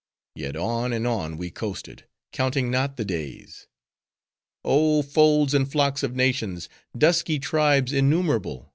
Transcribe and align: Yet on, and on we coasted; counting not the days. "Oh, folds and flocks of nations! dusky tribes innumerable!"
Yet 0.33 0.55
on, 0.55 0.93
and 0.93 1.05
on 1.05 1.37
we 1.37 1.51
coasted; 1.51 2.05
counting 2.31 2.71
not 2.71 2.97
the 2.97 3.05
days. 3.05 3.67
"Oh, 4.65 5.03
folds 5.03 5.53
and 5.53 5.71
flocks 5.71 6.01
of 6.01 6.15
nations! 6.15 6.69
dusky 6.97 7.37
tribes 7.37 7.93
innumerable!" 7.93 8.67